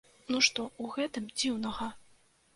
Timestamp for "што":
0.47-0.63